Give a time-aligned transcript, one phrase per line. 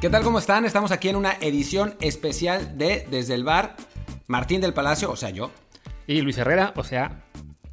[0.00, 0.22] ¿Qué tal?
[0.22, 0.64] ¿Cómo están?
[0.64, 3.74] Estamos aquí en una edición especial de Desde el Bar.
[4.28, 5.50] Martín del Palacio, o sea, yo.
[6.06, 7.24] Y Luis Herrera, o sea,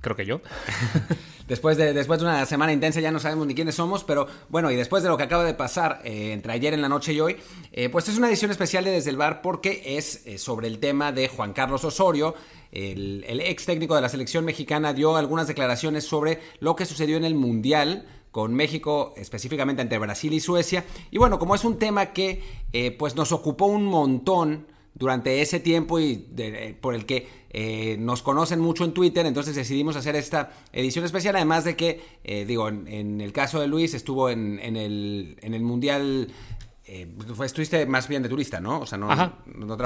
[0.02, 0.42] creo que yo.
[1.48, 4.72] Después de, después de una semana intensa ya no sabemos ni quiénes somos, pero bueno,
[4.72, 7.20] y después de lo que acaba de pasar eh, entre ayer en la noche y
[7.20, 7.38] hoy,
[7.72, 10.80] eh, pues es una edición especial de Desde el Bar porque es eh, sobre el
[10.80, 12.34] tema de Juan Carlos Osorio.
[12.72, 17.16] El, el ex técnico de la selección mexicana dio algunas declaraciones sobre lo que sucedió
[17.16, 20.84] en el Mundial con México, específicamente entre Brasil y Suecia.
[21.10, 22.44] Y bueno, como es un tema que
[23.00, 26.28] pues nos ocupó un montón durante ese tiempo y
[26.82, 31.38] por el que eh, nos conocen mucho en Twitter, entonces decidimos hacer esta edición especial,
[31.38, 35.62] además de que, eh, digo, en, el caso de Luis estuvo en, el, en el
[35.62, 36.28] Mundial
[36.86, 37.08] eh,
[37.44, 38.82] estuviste más bien de turista, ¿no?
[38.82, 39.78] O sea, no, no,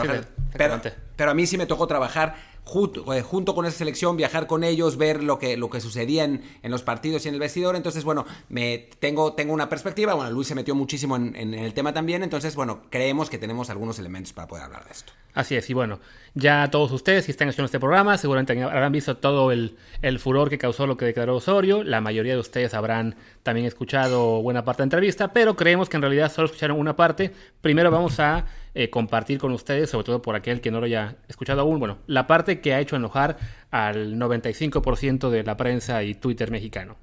[0.51, 0.81] pero,
[1.15, 2.35] pero, a mí sí me tocó trabajar
[2.69, 6.41] junto, junto, con esa selección, viajar con ellos, ver lo que, lo que sucedía en,
[6.63, 7.75] los partidos y en el vestidor.
[7.75, 10.13] Entonces, bueno, me tengo, tengo una perspectiva.
[10.13, 12.23] Bueno, Luis se metió muchísimo en, en el tema también.
[12.23, 15.13] Entonces, bueno, creemos que tenemos algunos elementos para poder hablar de esto.
[15.33, 15.99] Así es, y bueno,
[16.33, 19.77] ya todos ustedes, si están escuchando este programa, seguramente habrán visto todo el,
[20.19, 21.83] furor que causó lo que declaró Osorio.
[21.83, 25.97] La mayoría de ustedes habrán también escuchado buena parte de la entrevista, pero creemos que
[25.97, 27.31] en realidad solo escucharon una parte.
[27.61, 31.17] Primero vamos a eh, compartir con ustedes, sobre todo por aquel que no lo haya
[31.27, 33.37] escuchado aún, bueno, la parte que ha hecho enojar
[33.71, 36.97] al 95% de la prensa y Twitter mexicano.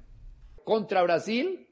[0.63, 1.67] Contra Brasil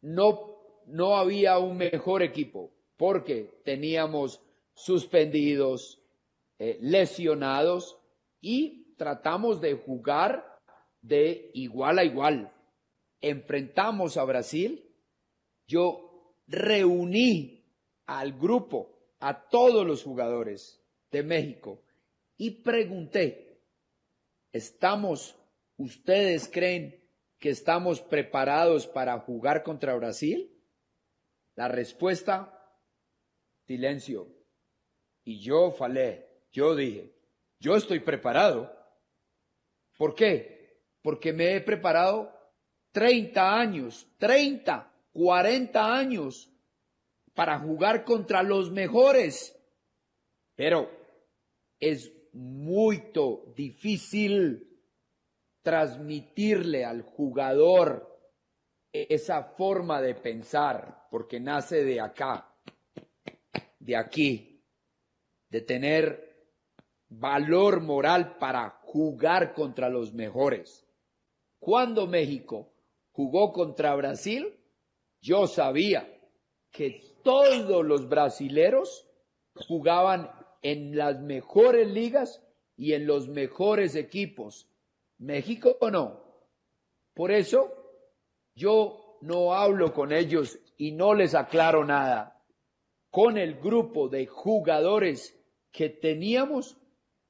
[0.00, 4.42] no, no había un mejor equipo, porque teníamos
[4.74, 6.00] suspendidos,
[6.58, 7.98] eh, lesionados
[8.40, 10.58] y tratamos de jugar
[11.00, 12.52] de igual a igual.
[13.20, 14.84] Enfrentamos a Brasil,
[15.66, 17.57] yo reuní
[18.08, 21.82] al grupo, a todos los jugadores de México
[22.38, 23.60] y pregunté,
[24.50, 25.36] ¿estamos,
[25.76, 27.04] ustedes creen
[27.38, 30.50] que estamos preparados para jugar contra Brasil?
[31.54, 32.80] La respuesta,
[33.66, 34.26] silencio.
[35.22, 37.14] Y yo falé, yo dije,
[37.60, 38.74] yo estoy preparado.
[39.98, 40.80] ¿Por qué?
[41.02, 42.32] Porque me he preparado
[42.92, 46.50] 30 años, 30, 40 años
[47.38, 49.56] para jugar contra los mejores.
[50.56, 50.90] Pero
[51.78, 53.12] es muy
[53.54, 54.76] difícil
[55.62, 58.20] transmitirle al jugador
[58.90, 62.52] esa forma de pensar, porque nace de acá,
[63.78, 64.66] de aquí
[65.48, 66.50] de tener
[67.08, 70.84] valor moral para jugar contra los mejores.
[71.60, 72.74] Cuando México
[73.12, 74.58] jugó contra Brasil,
[75.20, 76.12] yo sabía
[76.72, 79.06] que todos los brasileros
[79.52, 80.30] jugaban
[80.62, 82.42] en las mejores ligas
[82.74, 84.70] y en los mejores equipos.
[85.18, 86.22] México o no.
[87.12, 87.70] Por eso
[88.54, 92.42] yo no hablo con ellos y no les aclaro nada.
[93.10, 95.38] Con el grupo de jugadores
[95.70, 96.78] que teníamos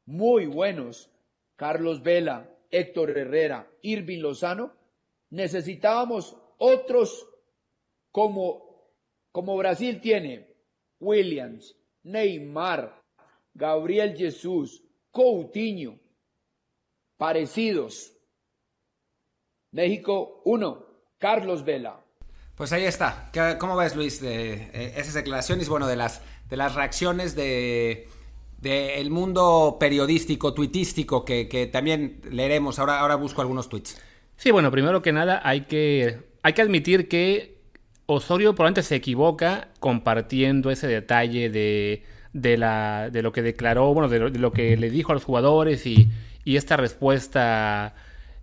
[0.06, 1.10] muy buenos,
[1.56, 4.74] Carlos Vela, Héctor Herrera, Irving Lozano,
[5.30, 7.28] necesitábamos otros
[8.12, 8.67] como,
[9.32, 10.54] como Brasil tiene,
[11.00, 13.02] Williams, Neymar,
[13.54, 15.98] Gabriel Jesús, Coutinho,
[17.16, 18.12] parecidos.
[19.70, 20.86] México, uno,
[21.18, 22.00] Carlos Vela.
[22.54, 23.30] Pues ahí está.
[23.58, 25.68] ¿Cómo ves, Luis, de eh, esas declaraciones?
[25.68, 28.08] Bueno, de las, de las reacciones de
[28.58, 32.78] del mundo periodístico, tuitístico, que, también leeremos.
[32.78, 34.00] Ahora, ahora busco algunos tweets.
[34.36, 37.57] Sí, bueno, primero que nada hay que, hay que admitir que
[38.10, 44.18] Osorio probablemente se equivoca compartiendo ese detalle de, de, de lo que declaró, bueno, de
[44.30, 46.08] lo, que le dijo a los jugadores y,
[46.42, 47.94] y esta respuesta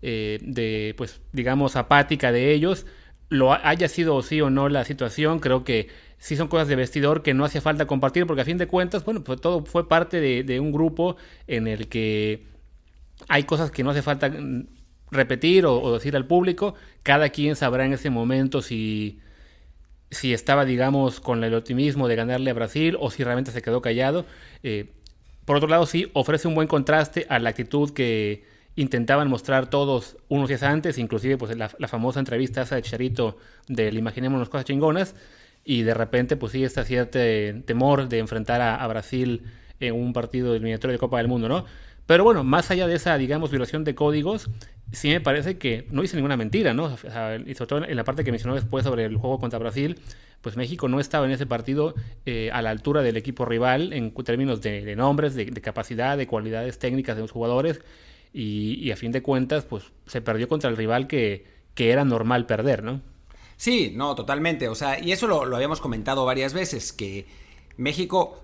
[0.03, 2.85] eh, de, pues, digamos, apática de ellos.
[3.29, 5.87] Lo haya sido sí o no la situación, creo que
[6.19, 9.03] sí son cosas de vestidor que no hacía falta compartir, porque a fin de cuentas,
[9.03, 11.17] bueno, pues todo fue parte de, un grupo
[11.47, 12.45] en el que
[13.27, 14.31] hay cosas que no hace falta
[15.09, 16.75] repetir o, decir al público.
[17.01, 19.19] Cada quien sabrá en ese momento si,
[20.11, 23.81] si estaba, digamos, con el optimismo de ganarle a Brasil o si realmente se quedó
[23.81, 24.25] callado.
[24.63, 24.91] Eh,
[25.45, 28.43] por otro lado, sí, ofrece un buen contraste a la actitud que
[28.75, 33.37] intentaban mostrar todos unos días antes, inclusive pues la, famosa entrevista de Charito
[33.67, 35.15] del Imaginémonos cosas chingonas,
[35.63, 37.19] y de repente pues sí está cierto
[37.65, 39.43] temor de enfrentar a, Brasil
[39.79, 41.65] en un partido eliminatorio de Copa del Mundo, ¿no?
[42.05, 44.49] Pero bueno, más allá de esa, digamos, violación de códigos,
[44.91, 46.93] sí me parece que no dice ninguna mentira, ¿no?
[47.45, 49.99] y sobre todo en la parte que mencionó después sobre el juego contra Brasil,
[50.41, 54.13] pues México no estaba en ese partido eh, a la altura del equipo rival en
[54.23, 57.81] términos de, nombres, de, capacidad, de cualidades técnicas de los jugadores,
[58.37, 62.45] y, a fin de cuentas, pues se perdió contra el rival que, que era normal
[62.45, 62.99] perder, ¿no?
[63.55, 64.67] Sí, no, totalmente.
[64.67, 67.25] O sea, y eso lo habíamos comentado varias veces, que
[67.77, 68.43] México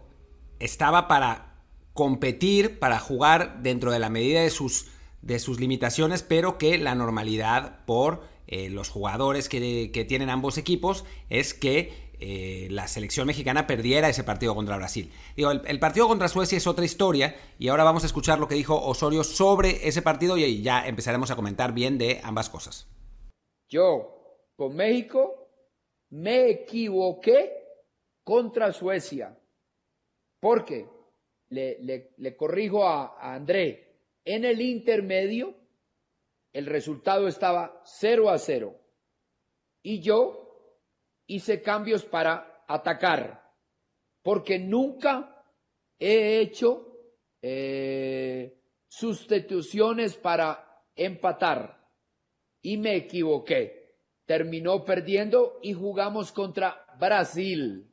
[0.59, 1.50] estaba para
[1.93, 4.87] competir, para jugar dentro de la medida de sus,
[5.21, 10.57] de sus limitaciones, pero que la normalidad por eh, los jugadores que, que, tienen ambos
[10.57, 15.11] equipos es que eh, la selección mexicana perdiera ese partido contra Brasil.
[15.35, 18.47] Digo, el, el, partido contra Suecia es otra historia y ahora vamos a escuchar lo
[18.47, 22.87] que dijo Osorio sobre ese partido y ya empezaremos a comentar bien de ambas cosas.
[23.69, 25.47] Yo, con México,
[26.09, 27.53] me equivoqué
[28.23, 29.39] contra Suecia.
[30.41, 30.87] ¿Por qué?
[31.51, 33.87] Le, corrijo a, a André.
[34.25, 35.55] En el intermedio,
[36.53, 38.75] el resultado estaba 0 a 0.
[39.83, 40.41] Y yo
[41.27, 43.51] hice cambios para atacar,
[44.21, 45.45] porque nunca
[45.97, 46.91] he hecho
[47.41, 51.79] eh, sustituciones para empatar.
[52.61, 53.95] Y me equivoqué.
[54.25, 57.91] Terminó perdiendo y jugamos contra Brasil.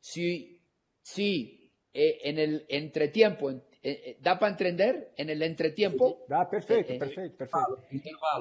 [0.00, 0.60] Sí,
[1.00, 1.61] sí,
[1.92, 5.12] eh, en el entretiempo, eh, eh, ¿da para entender?
[5.16, 6.24] En el entretiempo.
[6.28, 7.82] Da, perfecto, perfecto, perfecto.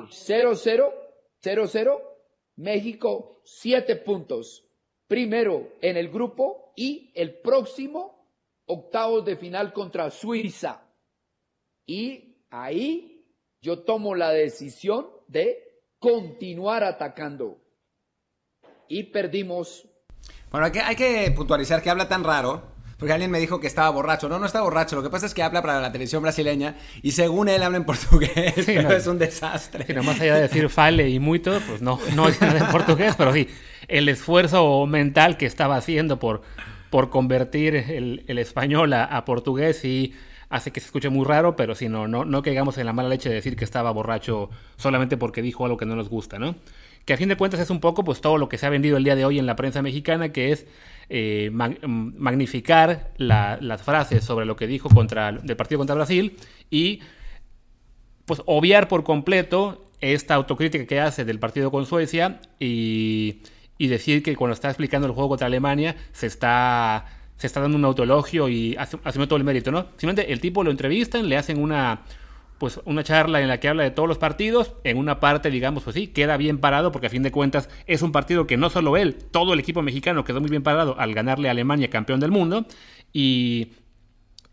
[0.10, 0.94] 0-0,
[1.44, 2.02] 0-0,
[2.58, 4.66] México, 7 puntos.
[5.08, 8.30] Primero en el grupo y el próximo
[8.66, 10.88] octavos de final contra Suiza.
[11.86, 13.26] Y ahí
[13.62, 17.60] yo tomo la decisión de continuar atacando.
[18.88, 19.88] Y perdimos
[20.52, 22.71] bueno, hay que, hay que, puntualizar que habla tan raro.
[23.02, 24.30] Porque alguien me dijo que estaba borracho.
[24.30, 24.96] No, no está borracho.
[24.96, 27.84] Lo que pasa es que habla para la televisión brasileña y según él habla en
[27.84, 28.54] portugués.
[28.58, 29.88] Sí, pero no, es un desastre.
[29.88, 32.68] Sí, no, más allá de decir fale y muito, pues no, no es nada en
[32.68, 33.48] portugués, pero sí,
[33.88, 36.44] el esfuerzo mental que estaba haciendo por,
[36.92, 40.14] por convertir el, el español a, a, portugués y
[40.50, 43.10] hace que se escuche muy raro, pero sí, no, no, no caigamos en la mala
[43.10, 46.54] leche de decir que estaba borracho solamente porque dijo algo que no nos gusta, ¿no?
[47.06, 48.98] que a fin de cuentas es un poco pues todo lo que se ha vendido
[48.98, 50.66] el día de hoy en la prensa mexicana, que es
[51.14, 56.38] eh, mag magnificar la, las frases sobre lo que dijo contra del partido contra Brasil
[56.70, 57.02] y
[58.24, 63.42] pues obviar por completo esta autocrítica que hace del partido con Suecia y,
[63.78, 67.84] decir que cuando está explicando el juego contra Alemania se está se está dando un
[67.84, 69.88] autoelogio y haciendo todo el mérito, ¿no?
[69.98, 72.04] Simplemente el tipo lo entrevistan, le hacen una
[72.62, 75.82] pues una charla en la que habla de todos los partidos, en una parte, digamos,
[75.82, 78.70] pues sí, queda bien parado, porque a fin de cuentas es un partido que no
[78.70, 82.20] solo él, todo el equipo mexicano quedó muy bien parado al ganarle a Alemania campeón
[82.20, 82.68] del mundo,
[83.12, 83.70] y,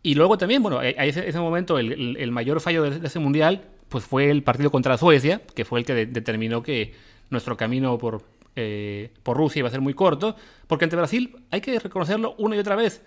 [0.02, 4.30] y luego también, bueno, a ese, momento el, mayor fallo de, ese mundial, pues fue
[4.30, 6.94] el partido contra Suecia, que fue el que de, determinó que
[7.28, 8.22] nuestro camino por,
[8.56, 10.34] eh, por Rusia iba a ser muy corto,
[10.66, 13.02] porque ante Brasil, hay que reconocerlo una y otra vez,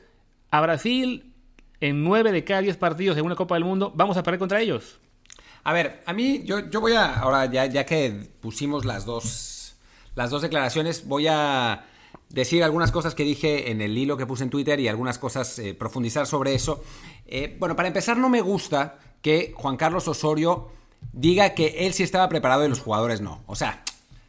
[0.51, 1.30] a Brasil
[1.81, 4.61] en 9 de cada 10 partidos en una Copa del Mundo, vamos a perder contra
[4.61, 4.99] ellos.
[5.63, 9.75] A ver, a mí, yo, yo voy a, ahora ya, ya que pusimos las dos,
[10.15, 11.85] las dos declaraciones, voy a
[12.29, 15.59] decir algunas cosas que dije en el hilo que puse en Twitter y algunas cosas,
[15.59, 16.83] eh, profundizar sobre eso.
[17.25, 20.69] Eh, bueno, para empezar, no me gusta que Juan Carlos Osorio
[21.13, 23.41] diga que él sí estaba preparado y los jugadores no.
[23.47, 23.83] O sea,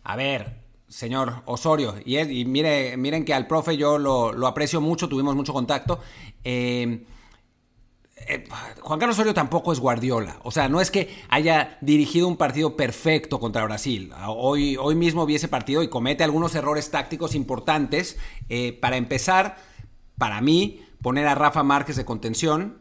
[0.05, 0.59] a ver,
[0.89, 5.09] señor Osorio, y, él, y mire, miren que al profe yo lo, lo aprecio mucho,
[5.09, 6.01] tuvimos mucho contacto.
[6.45, 7.05] Eh,
[8.17, 8.45] eh,
[8.81, 10.37] Juan Carlos Osorio tampoco es Guardiola.
[10.43, 14.13] O sea, no es que haya dirigido un partido perfecto contra Brasil.
[14.27, 18.19] Hoy, hoy mismo vi ese partido y comete algunos errores tácticos importantes.
[18.49, 19.57] Eh, para empezar,
[20.19, 22.79] para mí, poner a Rafa Márquez de contención,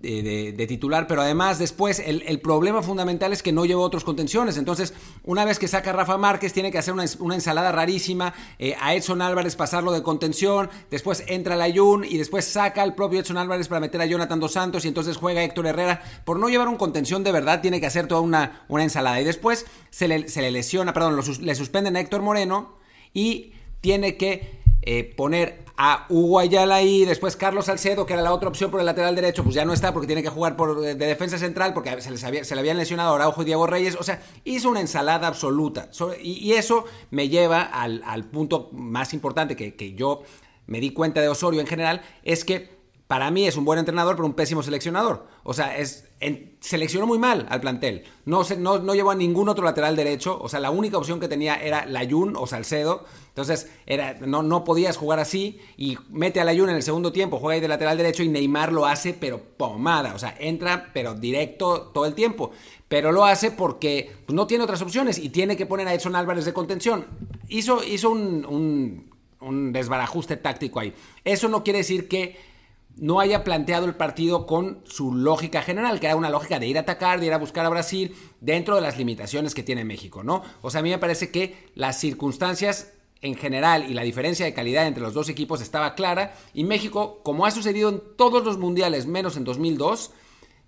[0.00, 4.56] de, titular, pero además después el, el, problema fundamental es que no lleva otros contenciones.
[4.56, 8.76] Entonces, una vez que saca Rafa Márquez, tiene que hacer una, una ensalada rarísima, eh,
[8.80, 13.20] a Edson Álvarez pasarlo de contención, después entra la Jun y después saca al propio
[13.20, 16.02] Edson Álvarez para meter a Jonathan Dos Santos y entonces juega Héctor Herrera.
[16.24, 19.20] Por no llevar un contención de verdad, tiene que hacer toda una, una ensalada.
[19.20, 22.76] Y después se le, se le lesiona, perdón, le suspenden a Héctor Moreno
[23.12, 28.32] y tiene que eh, poner a Hugo Ayala ahí, después Carlos Salcedo, que era la
[28.32, 30.80] otra opción por el lateral derecho, pues ya no está porque tiene que jugar por,
[30.80, 33.66] de, de defensa central porque se, les había, se le habían lesionado Araujo y Diego
[33.66, 33.96] Reyes.
[33.96, 35.88] O sea, hizo una ensalada absoluta.
[36.20, 40.22] Y, y eso me lleva al, al punto más importante que, que yo
[40.66, 44.16] me di cuenta de Osorio en general, es que para mí es un buen entrenador,
[44.16, 45.26] pero un pésimo seleccionador.
[45.42, 48.04] O sea, es, en, seleccionó muy mal al plantel.
[48.24, 50.38] No, no, no, llevó a ningún otro lateral derecho.
[50.40, 53.04] O sea, la única opción que tenía era Layun o Salcedo.
[53.28, 55.60] Entonces, era, no, no podías jugar así.
[55.76, 58.72] Y mete a Layun en el segundo tiempo, juega ahí de lateral derecho y Neymar
[58.72, 60.14] lo hace, pero pomada.
[60.14, 62.50] O sea, entra, pero directo todo el tiempo.
[62.88, 66.16] Pero lo hace porque pues, no tiene otras opciones y tiene que poner a Edson
[66.16, 67.06] Álvarez de contención.
[67.48, 69.10] Hizo, hizo un, un,
[69.40, 70.92] un desbarajuste táctico ahí.
[71.24, 72.57] Eso no quiere decir que
[73.00, 76.76] no haya planteado el partido con su lógica general, que era una lógica de ir
[76.78, 80.22] a atacar, de ir a buscar a Brasil dentro de las limitaciones que tiene México,
[80.22, 80.42] ¿no?
[80.62, 84.54] O sea, a mí me parece que las circunstancias en general y la diferencia de
[84.54, 88.58] calidad entre los dos equipos estaba clara y México, como ha sucedido en todos los
[88.58, 90.12] mundiales menos en 2002,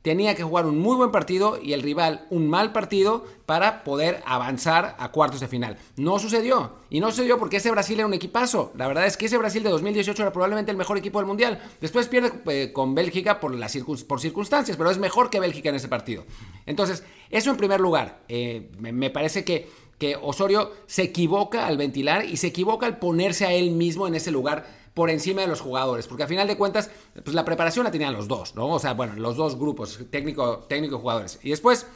[0.02, 4.22] tenía que jugar un muy buen partido y el rival un mal partido para poder
[4.24, 5.76] avanzar a cuartos de final.
[5.96, 6.72] No sucedió.
[6.88, 8.72] Y no sucedió porque ese Brasil era un equipazo.
[8.76, 11.60] La verdad es que ese Brasil de 2018 era probablemente el mejor equipo del Mundial.
[11.80, 13.76] Después pierde eh, con Bélgica por, las
[14.06, 16.24] por circunstancias, pero es mejor que Bélgica en ese partido.
[16.64, 18.20] Entonces, eso en primer lugar.
[18.28, 23.44] Eh, me, parece que, que Osorio se equivoca al ventilar y se equivoca al ponerse
[23.44, 26.58] a él mismo en ese lugar por encima de los jugadores, porque al final de
[26.58, 26.90] cuentas,
[27.24, 28.68] pues la preparación la tenían los dos, ¿no?
[28.68, 31.38] O sea, bueno, los dos grupos, técnico, técnico y jugadores.
[31.42, 31.86] Y después,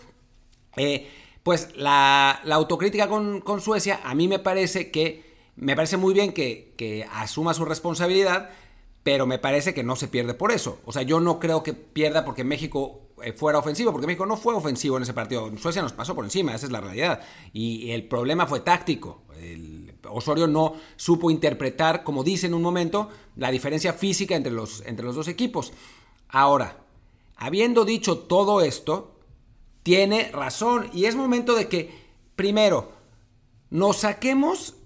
[0.78, 1.06] eh,
[1.42, 5.22] pues la, autocrítica con, Suecia, a mí me parece que,
[5.54, 8.48] me parece muy bien que, que asuma su responsabilidad,
[9.02, 10.80] pero me parece que no se pierde por eso.
[10.86, 14.38] O sea, yo no creo que pierda porque México eh, fuera ofensivo, porque México no
[14.38, 15.54] fue ofensivo en ese partido.
[15.58, 17.20] Suecia nos pasó por encima, esa es la realidad.
[17.52, 19.24] Y el problema fue táctico.
[19.38, 24.82] El Osorio no supo interpretar, como dice en un momento, la diferencia física entre los,
[24.86, 25.72] entre los dos equipos.
[26.28, 26.78] Ahora,
[27.36, 29.18] habiendo dicho todo esto,
[29.82, 31.90] tiene razón y es momento de que,
[32.36, 32.92] primero,
[33.70, 34.76] nos saquemos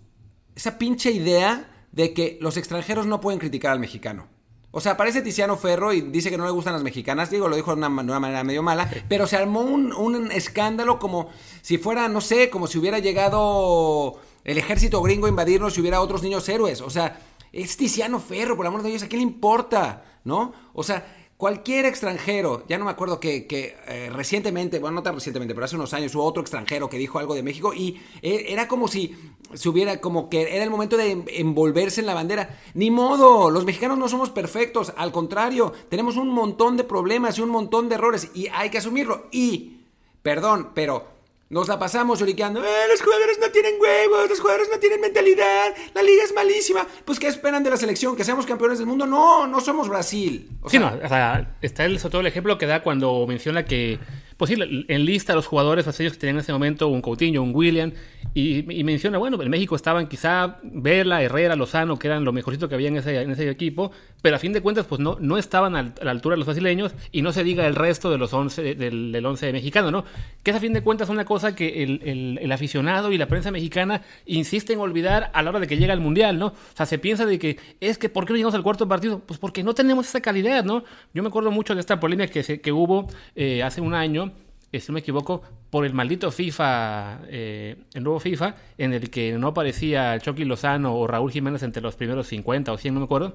[0.56, 4.26] esa pinche idea de que los extranjeros no pueden criticar al mexicano.
[4.70, 7.30] O sea, aparece Tiziano Ferro y dice que no le gustan las mexicanas.
[7.30, 8.90] Digo, lo dijo de una, manera medio mala.
[9.08, 11.30] Pero se armó un, un, escándalo como
[11.62, 16.22] si fuera, no sé, como si hubiera llegado el ejército gringo invadirnos y hubiera otros
[16.22, 16.80] niños héroes.
[16.80, 17.20] O sea,
[17.52, 20.04] es Tiziano Ferro, por amor de Dios, ¿a qué le importa?
[20.24, 20.52] ¿No?
[20.74, 21.06] O sea,
[21.38, 23.46] Cualquier extranjero, ya no me acuerdo que,
[23.86, 27.20] eh, recientemente, bueno, no tan recientemente, pero hace unos años hubo otro extranjero que dijo
[27.20, 29.14] algo de México y eh, era como si
[29.54, 32.58] se hubiera, como que era el momento de envolverse en la bandera.
[32.74, 37.42] Ni modo, los mexicanos no somos perfectos, al contrario, tenemos un montón de problemas y
[37.42, 39.28] un montón de errores y hay que asumirlo.
[39.30, 39.82] Y,
[40.22, 41.06] perdón, pero
[41.50, 45.74] nos la pasamos lloriqueando, eh, los jugadores no tienen huevos, los jugadores no tienen mentalidad,
[45.94, 46.86] la liga es malísima.
[47.04, 48.16] Pues, ¿qué esperan de la selección?
[48.16, 49.06] ¿Que seamos campeones del mundo?
[49.06, 50.48] No, no somos Brasil.
[50.66, 53.98] sí, no, o sea, está el, sobre todo el ejemplo que da cuando menciona que
[54.38, 57.52] pues sí, en lista los jugadores brasileños que tenían en ese momento un Coutinho, un
[57.52, 57.92] William,
[58.34, 62.76] y, menciona, bueno, en México estaban quizá Vela, Herrera, Lozano, que eran lo mejorcito que
[62.76, 63.90] había en ese, en ese equipo,
[64.22, 66.94] pero a fin de cuentas, pues no, no estaban a la altura de los brasileños,
[67.10, 70.04] y no se diga el resto de los 11, del, del 11 mexicano, ¿no?
[70.44, 73.50] Que es a fin de cuentas una cosa que el, el, aficionado y la prensa
[73.50, 76.46] mexicana insiste en olvidar a la hora de que llega el Mundial, ¿no?
[76.46, 79.18] O sea, se piensa de que es que ¿por qué no llegamos al cuarto partido?
[79.18, 80.84] Pues porque no tenemos esa calidad, ¿no?
[81.12, 84.27] Yo me acuerdo mucho de esta polémica que, que hubo eh, hace un año
[84.72, 89.32] si no me equivoco, por el maldito FIFA, eh, el nuevo FIFA, en el que
[89.32, 93.04] no aparecía Chucky Lozano o Raúl Jiménez entre los primeros 50 o 100, no me
[93.04, 93.34] acuerdo.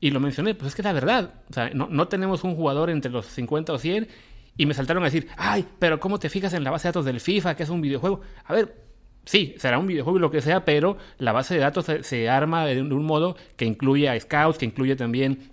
[0.00, 1.34] Y lo mencioné, pues es que la verdad.
[1.50, 4.08] O sea, no, no tenemos un jugador entre los 50 o 100.
[4.56, 7.04] Y me saltaron a decir, ay, pero ¿cómo te fijas en la base de datos
[7.04, 8.20] del FIFA, que es un videojuego?
[8.44, 8.74] A ver,
[9.24, 12.66] sí, será un videojuego y lo que sea, pero la base de datos se, arma
[12.66, 15.52] de un, de un modo que incluye a scouts, que incluye también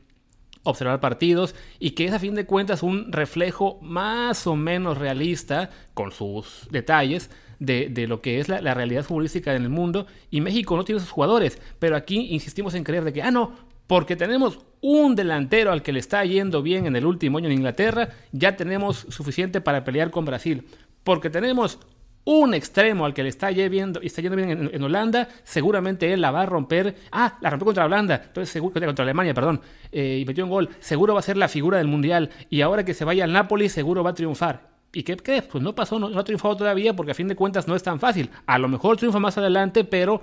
[0.66, 5.70] observar partidos y que es a fin de cuentas un reflejo más o menos realista
[5.94, 7.30] con sus detalles
[7.60, 11.12] de, lo que es la, realidad futbolística en el mundo y México no tiene esos
[11.12, 13.54] jugadores, pero aquí insistimos en creer de que, ah, no,
[13.88, 17.54] porque tenemos un delantero al que le está yendo bien en el último año en
[17.54, 20.68] Inglaterra, ya tenemos suficiente para pelear con Brasil.
[21.04, 21.80] Porque tenemos
[22.26, 26.32] un extremo al que le está yendo, está yendo bien en, Holanda, seguramente él la
[26.32, 26.96] va a romper.
[27.12, 30.70] Ah, la rompió contra Holanda, entonces seguro, contra Alemania, perdón, eh, y metió un gol.
[30.80, 32.32] Seguro va a ser la figura del mundial.
[32.50, 34.76] Y ahora que se vaya al Napoli, seguro va a triunfar.
[34.92, 35.44] ¿Y qué crees?
[35.44, 38.00] Pues no pasó, no, ha triunfado todavía porque a fin de cuentas no es tan
[38.00, 38.30] fácil.
[38.48, 40.22] A lo mejor triunfa más adelante, pero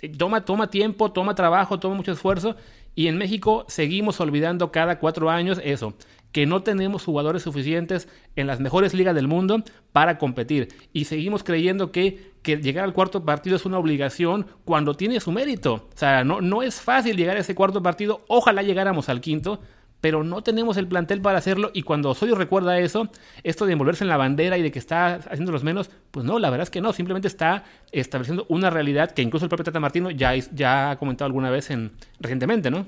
[0.00, 2.56] eh, toma, toma tiempo, toma trabajo, toma mucho esfuerzo.
[2.96, 5.94] Y en México seguimos olvidando cada cuatro años eso
[6.32, 10.68] que no tenemos jugadores suficientes en las mejores ligas del mundo para competir.
[10.92, 15.32] Y seguimos creyendo que, que llegar al cuarto partido es una obligación cuando tiene su
[15.32, 15.88] mérito.
[15.94, 18.24] O sea, no, no es fácil llegar a ese cuarto partido.
[18.28, 19.60] Ojalá llegáramos al quinto,
[20.00, 21.70] pero no tenemos el plantel para hacerlo.
[21.72, 23.08] Y cuando Osorio recuerda eso,
[23.42, 26.38] esto de envolverse en la bandera y de que está haciendo los menos, pues no,
[26.38, 26.92] la verdad es que no.
[26.92, 31.26] Simplemente está estableciendo una realidad que incluso el propio Tata Martino ya, ya ha comentado
[31.26, 32.86] alguna vez en, recientemente, ¿no?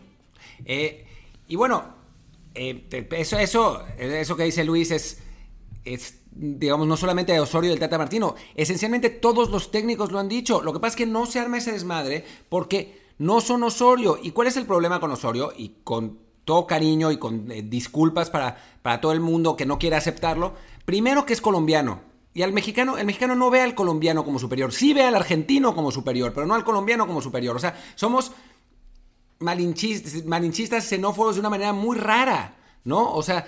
[0.66, 1.06] Eh,
[1.49, 2.00] y bueno,
[2.54, 5.19] eh, eso, eso, eso que dice Luis es,
[5.85, 10.19] es, digamos, no solamente de Osorio y del Tata Martino, esencialmente todos los técnicos lo
[10.19, 10.62] han dicho.
[10.62, 14.19] Lo que pasa es que no se arma ese desmadre porque no son Osorio.
[14.21, 15.52] ¿Y cuál es el problema con Osorio?
[15.57, 19.78] Y con todo cariño y con eh, disculpas para, para todo el mundo que no
[19.78, 20.54] quiere aceptarlo.
[20.85, 22.00] Primero que es colombiano.
[22.33, 24.73] Y al mexicano, el mexicano no ve al colombiano como superior.
[24.73, 27.57] Sí ve al argentino como superior, pero no al colombiano como superior.
[27.57, 28.33] O sea, somos
[29.40, 32.54] malinchistas, malinchistas xenófobos de una manera muy rara,
[32.85, 33.12] ¿no?
[33.12, 33.47] O sea,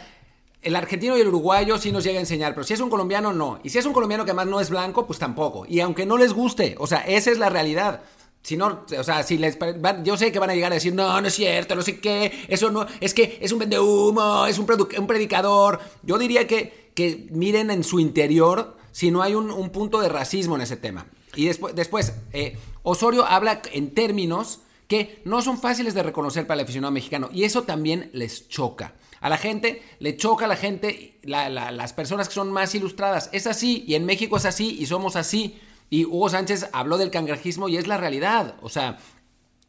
[0.62, 3.32] el argentino y el uruguayo sí nos llega a enseñar, pero si es un colombiano,
[3.32, 3.60] no.
[3.62, 5.66] Y si es un colombiano que además no es blanco, pues tampoco.
[5.68, 8.02] Y aunque no les guste, o sea, esa es la realidad.
[8.42, 9.56] Si no, o sea, si les
[10.02, 12.44] yo sé que van a llegar a decir, no, no es cierto, no sé qué,
[12.48, 14.66] eso no, es que es un vendehumo, es un,
[14.98, 15.78] un predicador.
[16.02, 20.56] Yo diría que, que miren en su interior si no hay un, punto de racismo
[20.56, 21.06] en ese tema.
[21.34, 24.60] Y después, después eh, Osorio habla en términos
[24.92, 28.94] que no son fáciles de reconocer para el aficionado mexicano y eso también les choca.
[29.22, 33.30] A la gente le choca a la gente, las personas que son más ilustradas.
[33.32, 35.58] Es así y en México es así y somos así.
[35.88, 38.56] Y Hugo Sánchez habló del cangrejismo y es la realidad.
[38.60, 38.98] O sea,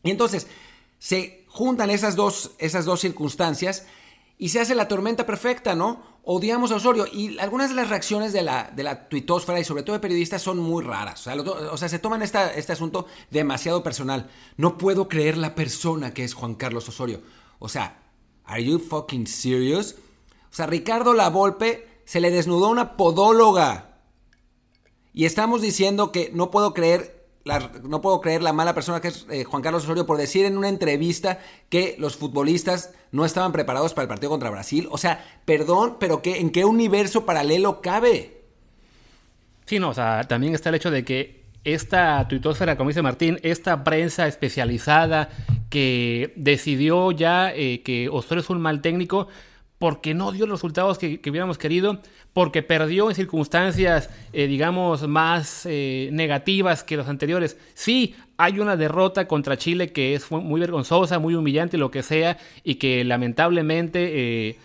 [0.03, 0.45] y entonces
[0.99, 3.85] se juntan esas dos, esas dos circunstancias
[4.37, 6.03] y se hace la tormenta perfecta, ¿no?
[6.25, 9.83] Odiamos a Osorio y algunas de las reacciones de la, de la tuitosfera y sobre
[9.83, 11.27] todo de periodistas son muy raras.
[11.27, 14.29] O sea, se toman esta, este asunto demasiado personal.
[14.55, 17.21] No puedo creer la persona que es Juan Carlos Osorio.
[17.59, 18.01] O sea,
[18.45, 19.97] ¿are you fucking serious?
[20.49, 23.99] O sea, Ricardo Lavolpe se le desnudó una podóloga
[25.13, 29.25] y estamos diciendo que no puedo creer no puedo creer la mala persona que es
[29.29, 33.93] eh, Juan Carlos Osorio por decir en una entrevista que los futbolistas no estaban preparados
[33.93, 34.87] para el partido contra Brasil.
[34.91, 38.43] O sea, perdón, pero ¿qué, ¿en qué universo paralelo cabe?
[39.65, 43.39] Sí, no, o sea, también está el hecho de que esta tuitósfera, como dice Martín,
[43.43, 45.29] esta prensa especializada
[45.69, 49.27] que decidió ya eh, que Osorio es un mal técnico,
[49.83, 51.99] porque no dio los resultados que, hubiéramos querido,
[52.31, 57.57] porque perdió en circunstancias, eh, digamos, más eh, negativas que los anteriores.
[57.73, 62.37] Sí, hay una derrota contra Chile que es muy vergonzosa, muy humillante, lo que sea,
[62.63, 64.11] y que lamentablemente,
[64.47, 64.57] eh,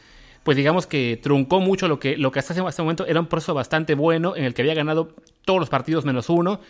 [0.44, 3.54] pues digamos que truncó mucho lo que, lo que hasta ese momento era un proceso
[3.54, 6.60] bastante bueno, en el que había ganado todos los partidos menos uno,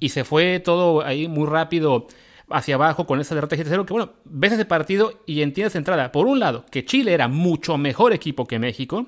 [0.00, 2.08] y se fue todo ahí muy rápido
[2.54, 6.26] hacia abajo con esa derrota 7-0, que bueno, ves ese partido y entiendes entrada, por
[6.26, 9.06] un lado, que Chile era mucho mejor equipo que México,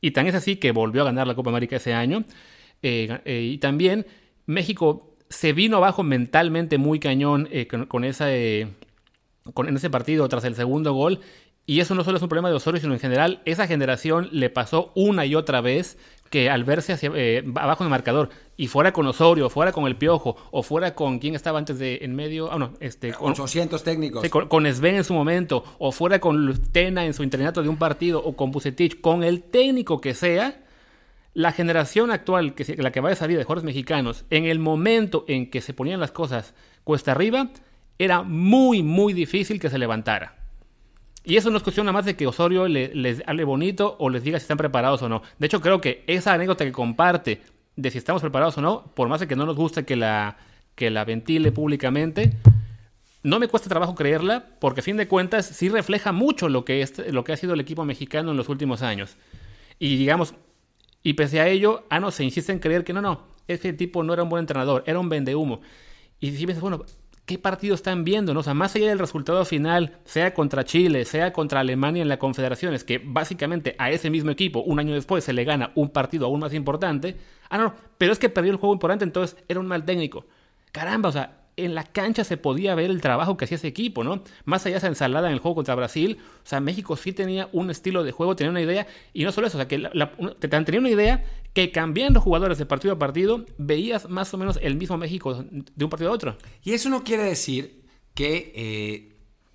[0.00, 2.24] y tan es así que volvió a ganar la Copa América ese año,
[2.82, 4.06] eh, eh, y también
[4.46, 8.26] México se vino abajo mentalmente muy cañón eh, con, esa,
[9.54, 11.20] con, en ese partido tras el segundo gol,
[11.66, 14.50] y eso no solo es un problema de Osorio, sino en general, esa generación le
[14.50, 15.98] pasó una y otra vez
[16.30, 19.96] que al verse hacia, eh, abajo del marcador y fuera con Osorio, fuera con el
[19.96, 23.82] Piojo, o fuera con quien estaba antes de en medio, ah, no, este, con 800
[23.82, 24.28] técnicos.
[24.28, 28.22] con, Sven en su momento, o fuera con Tena en su internato de un partido,
[28.24, 30.62] o con Bucetich, con el técnico que sea,
[31.34, 35.24] la generación actual, que la que va a salir de jugadores mexicanos, en el momento
[35.26, 37.50] en que se ponían las cosas cuesta arriba,
[37.98, 40.39] era muy, muy difícil que se levantara.
[41.22, 44.22] Y eso no es cuestión nada más de que Osorio les hable bonito o les
[44.22, 45.22] diga si están preparados o no.
[45.38, 47.42] De hecho, creo que esa anécdota que comparte
[47.76, 50.38] de si estamos preparados o no, por más de que no nos guste que la,
[50.74, 52.32] que la ventile públicamente,
[53.22, 56.80] no me cuesta trabajo creerla, porque a fin de cuentas sí refleja mucho lo que,
[56.82, 59.16] es, lo que ha sido el equipo mexicano en los últimos años.
[59.78, 60.34] Y digamos,
[61.02, 64.02] y pese a ello, ah, no, se insiste en creer que no, no, ese tipo
[64.02, 65.60] no era un buen entrenador, era un vendehumo.
[66.18, 66.84] Y si piensas, bueno,
[67.30, 68.40] qué partido están viendo, ¿no?
[68.40, 72.18] O sea, más allá del resultado final, sea contra Chile, sea contra Alemania en la
[72.18, 76.26] Confederaciones, que básicamente a ese mismo equipo, un año después, se le gana un partido
[76.26, 77.16] aún más importante.
[77.48, 80.26] Ah, no, pero es que perdió el juego importante, entonces era un mal técnico.
[80.72, 84.04] Caramba, o sea, en la cancha se podía ver el trabajo que hacía ese equipo,
[84.04, 84.22] ¿no?
[84.44, 87.48] Más allá de esa ensalada en el juego contra Brasil, o sea, México sí tenía
[87.52, 89.78] un estilo de juego, tenía una idea, y no solo eso, o sea, que
[90.38, 94.58] te tenía una idea que cambiando jugadores de partido a partido, veías más o menos
[94.62, 96.36] el mismo México de un partido a otro.
[96.62, 97.82] Y eso no quiere decir
[98.14, 99.10] que eh,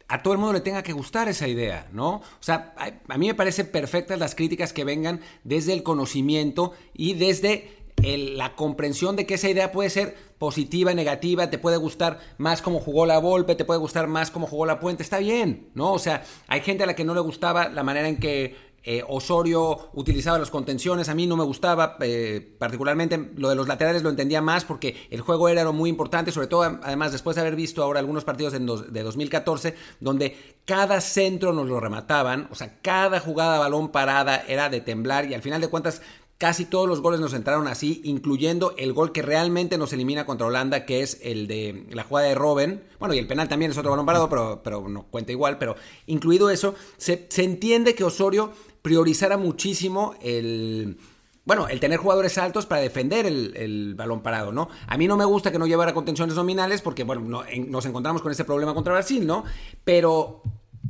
[0.08, 2.16] a todo el mundo le tenga que gustar esa idea, ¿no?
[2.16, 7.14] O sea, a, mí me parecen perfectas las críticas que vengan desde el conocimiento y
[7.14, 12.62] desde la comprensión de que esa idea puede ser positiva, negativa, te puede gustar más
[12.62, 15.94] como jugó la Volpe, te puede gustar más como jugó la Puente, está bien, ¿no?
[15.94, 18.56] O sea, hay gente a la que no le gustaba la manera en que
[18.88, 23.68] eh, Osorio utilizaba los contenciones, a mí no me gustaba, eh, particularmente lo de los
[23.68, 27.42] laterales lo entendía más porque el juego era muy importante, sobre todo además después de
[27.42, 32.80] haber visto ahora algunos partidos de 2014 donde cada centro nos lo remataban, o sea,
[32.84, 36.04] cada jugada balón parada era de temblar y al final de cuentas
[36.38, 40.48] Casi todos los goles nos entraron así, incluyendo el gol que realmente nos elimina contra
[40.48, 42.84] Holanda, que es el de la jugada de Robben.
[43.00, 45.58] Bueno, y el penal también es otro balón parado, pero, pero no cuenta igual.
[45.58, 50.98] Pero incluido eso, se, entiende que Osorio priorizara muchísimo el
[51.46, 54.68] bueno, el tener jugadores altos para defender el, balón parado, ¿no?
[54.88, 58.32] A mí no me gusta que no llevara contenciones nominales porque, bueno, nos encontramos con
[58.32, 59.46] ese problema contra Brasil, ¿no?
[59.84, 60.42] Pero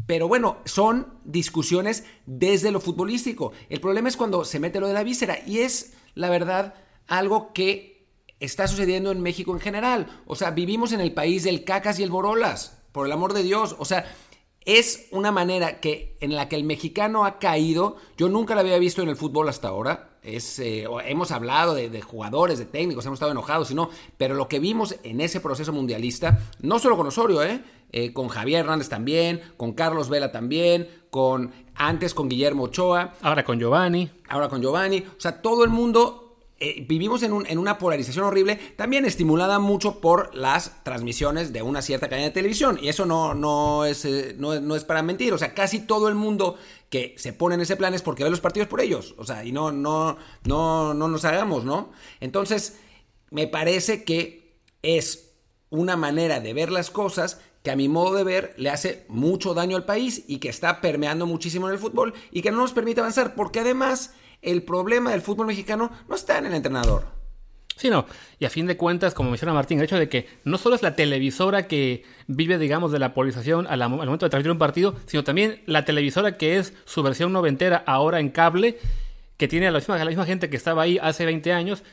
[0.05, 3.51] pero bueno, son discusiones desde lo futbolístico.
[3.69, 6.75] El problema es cuando se mete lo de la víscera y es, la verdad,
[7.07, 8.07] algo que
[8.39, 10.21] está sucediendo en México en general.
[10.27, 12.81] O sea, vivimos en el país del cacas y el borolas.
[12.91, 13.75] por el amor de Dios.
[13.79, 14.05] O sea,
[14.65, 17.97] es una manera que en la que el mexicano ha caído.
[18.17, 20.17] Yo nunca la había visto en el fútbol hasta ahora.
[20.23, 24.59] Es, eh, hemos hablado de, jugadores, de técnicos, hemos estado enojados, sino, pero lo que
[24.59, 27.61] vimos en ese proceso mundialista, no solo con Osorio, ¿eh?
[27.95, 33.13] Eh con Javier Hernández también, con Carlos Vela también, con antes con Guillermo Ochoa.
[33.21, 34.11] Ahora con Giovanni.
[34.27, 34.99] Ahora con Giovanni.
[34.99, 36.25] O sea, todo el mundo
[36.57, 41.61] eh, vivimos en, un, en, una polarización horrible, también estimulada mucho por las transmisiones de
[41.61, 42.77] una cierta cadena de televisión.
[42.81, 45.33] Y eso no, no, es, eh, no, no, es para mentir.
[45.33, 46.57] O sea, casi todo el mundo
[46.89, 49.15] que se pone en ese plan es porque ve los partidos por ellos.
[49.17, 51.91] O sea, y no, no, no, no nos hagamos, ¿no?
[52.19, 52.77] Entonces,
[53.31, 55.33] me parece que es
[55.69, 59.55] una manera de ver las cosas que a mi modo de ver le hace mucho
[59.55, 62.73] daño al país y que está permeando muchísimo en el fútbol y que no nos
[62.73, 63.33] permite avanzar.
[63.33, 67.07] Porque además el problema del fútbol mexicano no está en el entrenador.
[67.75, 68.05] Sí, no.
[68.39, 70.83] Y a fin de cuentas, como menciona Martín, el hecho de que no solo es
[70.83, 75.23] la televisora que vive, digamos, de la polarización al, momento de transmitir un partido, sino
[75.23, 78.77] también la televisora que es su versión noventera ahora en cable,
[79.37, 81.83] que tiene a la misma, la misma gente que estaba ahí hace 20 años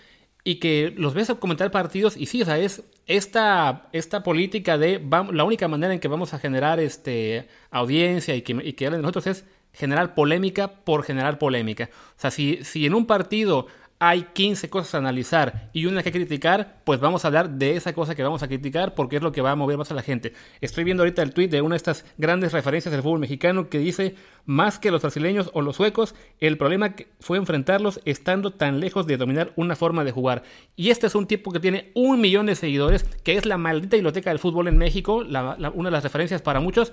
[0.45, 4.79] y que los ves a comentar partidos y sí, o sea, es esta, esta política
[4.79, 5.01] de
[5.33, 9.01] la única manera en que vamos a generar este, audiencia y que, y que hablen
[9.01, 11.91] de nosotros es generar polémica por generar polémica.
[12.17, 13.67] O sea, si, si en un partido
[14.05, 17.93] hay 15 cosas a analizar y una que criticar, pues vamos a hablar de esa
[17.93, 20.03] cosa que vamos a criticar porque es lo que va a mover más a la
[20.03, 20.33] gente.
[20.61, 23.79] Estoy viendo ahorita el tweet de una de estas grandes referencias del fútbol mexicano que
[23.79, 29.07] dice, más que los brasileños o los suecos, el problema fue enfrentarlos estando tan lejos
[29.07, 30.43] de dominar una forma de jugar.
[30.75, 33.97] Y este es un tipo que tiene un millón de seguidores, que es la maldita
[33.97, 36.93] biblioteca del fútbol en México, una de las referencias para muchos,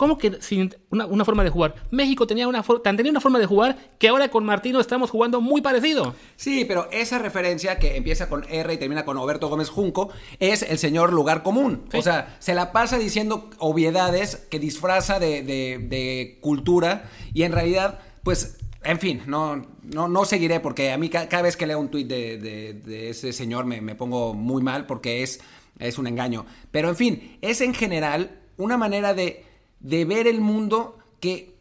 [0.00, 1.74] ¿Cómo que sin una, forma de jugar?
[1.90, 5.60] México tenía una, tenía una forma de jugar que ahora con Martino estamos jugando muy
[5.60, 6.14] parecido.
[6.36, 10.08] Sí, pero esa referencia que empieza con R y termina con Oberto Gómez Junco
[10.38, 11.82] es el señor lugar común.
[11.92, 18.56] O sea, se la pasa diciendo obviedades que disfraza de, cultura y en realidad, pues
[18.82, 22.08] en fin, no, no, no seguiré porque a mí cada vez que leo un tuit
[22.08, 25.42] de, ese señor me, me, pongo muy mal porque es,
[25.78, 26.46] es un engaño.
[26.70, 29.49] Pero en fin, es en general una manera de
[29.80, 31.58] de ver el mundo que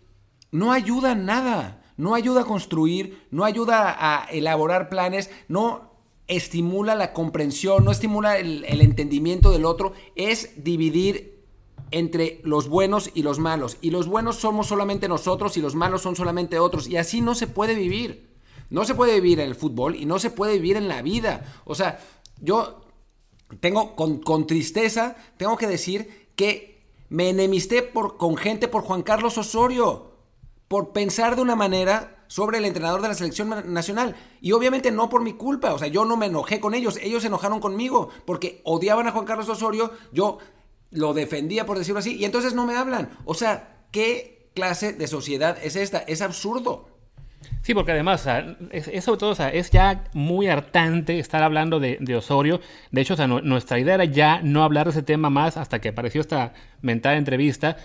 [0.52, 5.90] no ayuda en nada, no ayuda a construir, no ayuda a elaborar planes, no
[6.28, 11.44] estimula la comprensión, no estimula el, entendimiento del otro, es dividir
[11.92, 13.78] entre los buenos y los malos.
[13.82, 16.88] Y los buenos somos solamente nosotros y los malos son solamente otros.
[16.88, 18.30] Y así no se puede vivir.
[18.70, 21.62] No se puede vivir en el fútbol y no se puede vivir en la vida.
[21.66, 22.00] O sea,
[22.40, 22.82] yo
[23.60, 26.79] tengo con, con tristeza, tengo que decir que
[27.10, 30.12] me enemisté por, con gente por Juan Carlos Osorio,
[30.68, 34.16] por pensar de una manera sobre el entrenador de la selección nacional.
[34.40, 37.24] Y obviamente no por mi culpa, o sea, yo no me enojé con ellos, ellos
[37.24, 40.38] se enojaron conmigo, porque odiaban a Juan Carlos Osorio, yo
[40.92, 43.18] lo defendía, por decirlo así, y entonces no me hablan.
[43.26, 46.00] O sea, ¿qué clase de sociedad es esta?
[46.00, 46.88] Es absurdo.
[47.62, 48.28] Sí, porque además,
[48.72, 52.62] es, sobre todo, es ya muy hartante estar hablando de, Osorio.
[52.92, 56.22] De hecho, nuestra idea era ya no hablar de ese tema más hasta que apareció
[56.22, 57.78] esta mentada entrevista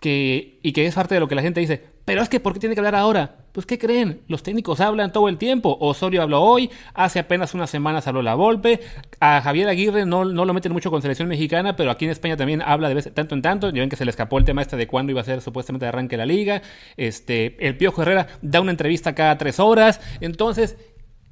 [0.00, 2.52] que, y que es parte de lo que la gente dice, pero es que ¿por
[2.52, 3.36] qué tiene que hablar ahora?
[3.52, 4.22] Pues ¿qué creen?
[4.28, 5.76] Los técnicos hablan todo el tiempo.
[5.80, 8.80] Osorio habló hoy, hace apenas unas semanas habló la Volpe,
[9.20, 12.36] a Javier Aguirre no, no lo meten mucho con selección mexicana, pero aquí en España
[12.36, 13.70] también habla de vez tanto en tanto.
[13.70, 15.84] Ya ven que se le escapó el tema este de cuándo iba a ser supuestamente
[15.84, 16.62] de arranque la liga.
[16.96, 20.00] Este, el Piojo Herrera da una entrevista cada tres horas.
[20.20, 20.76] Entonces,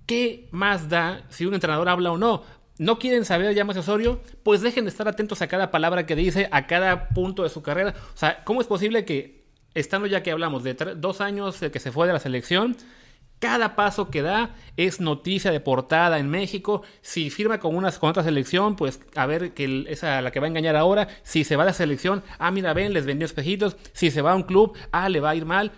[0.06, 2.42] ¿qué más da si un entrenador habla o no?
[2.80, 6.16] no quieren saber ya más Osorio, pues dejen de estar atentos a cada palabra que
[6.16, 7.94] dice, a cada punto de su carrera.
[8.14, 9.39] O sea, ¿cómo es posible que,
[9.74, 12.76] estando ya que hablamos de dos años de que se fue de la selección,
[13.38, 16.82] cada paso que da es noticia de portada en México.
[17.00, 20.46] Si firma con, una, con otra selección, pues a ver que esa la que va
[20.46, 21.08] a engañar ahora.
[21.22, 23.76] Si se va a la selección, ah, mira, ven, les vendió espejitos.
[23.94, 25.72] Si se va a un club, ah, le va a ir mal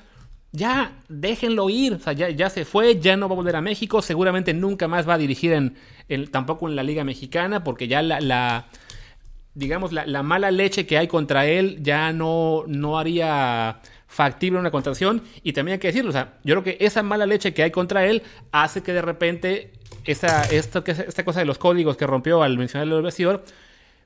[0.52, 3.62] ya déjenlo ir, o sea, ya, ya, se fue, ya no va a volver a
[3.62, 8.02] México, seguramente nunca más va a dirigir en, tampoco en la Liga Mexicana, porque ya
[8.02, 8.66] la,
[9.54, 15.22] digamos, la, mala leche que hay contra él ya no, no haría factible una contratación,
[15.42, 17.70] y también hay que decirlo, o sea, yo creo que esa mala leche que hay
[17.70, 19.72] contra él hace que de repente
[20.04, 23.44] esa, esto, esta cosa de los códigos que rompió al mencionar el vestidor,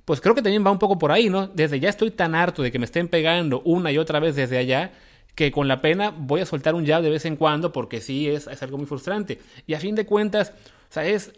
[0.05, 1.49] pues creo que también va un poco por ahí, ¿no?
[1.49, 4.59] Desde ya estoy tan harto de que me estén pegando una y otra vez desde
[4.59, 4.93] allá,
[5.35, 8.29] que con la pena voy a soltar un jab de vez en cuando porque sí
[8.29, 9.41] es, es algo muy frustrante.
[9.67, 10.53] Y a fin de cuentas,
[10.89, 11.33] o sea, es,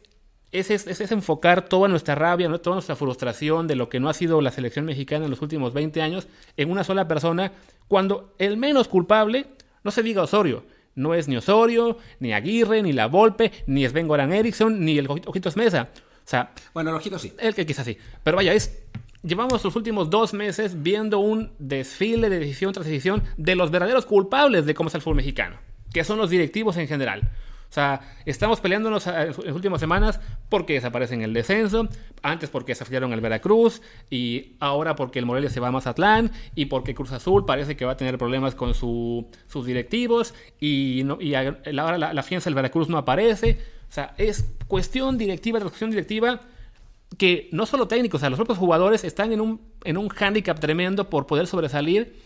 [0.52, 4.40] es, es, enfocar toda nuestra rabia, toda nuestra frustración de lo que no ha sido
[4.40, 7.52] la selección mexicana en los últimos 20 años en una sola persona,
[7.87, 9.46] cuando el menos culpable,
[9.84, 14.08] no se diga Osorio, no es ni Osorio, ni Aguirre, ni La Volpe, ni Sven
[14.08, 15.88] Goran Eriksson, ni el Ojitos Mesa.
[15.94, 17.32] O sea, bueno, el Ojito sí.
[17.38, 17.96] El que quizás sí.
[18.22, 18.82] Pero vaya, es
[19.22, 24.06] llevamos los últimos dos meses viendo un desfile de decisión tras decisión de los verdaderos
[24.06, 25.56] culpables de cómo es el fútbol mexicano,
[25.92, 27.30] que son los directivos en general.
[27.68, 31.87] O sea, estamos peleándonos en las últimas semanas porque desaparecen el descenso,
[32.22, 36.66] antes porque desafiaron al Veracruz y ahora porque el Morelia se va a Mazatlán y
[36.66, 41.07] porque Cruz Azul parece que va a tener problemas con sus directivos y,
[41.76, 43.59] ahora la, la fianza del Veracruz no aparece.
[43.88, 46.40] O sea, es cuestión directiva cuestión directiva
[47.16, 50.59] que no solo técnicos, o sea, los propios jugadores están en un, en un hándicap
[50.59, 52.16] tremendo por poder sobresalir